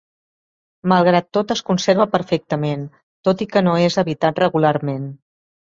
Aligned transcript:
Malgrat 0.93 1.27
tot, 1.37 1.53
es 1.57 1.61
conserva 1.69 2.09
perfectament, 2.15 2.89
tot 3.29 3.47
i 3.47 3.51
que 3.53 3.67
no 3.69 3.79
és 3.91 4.03
habitat 4.05 4.45
regularment. 4.47 5.11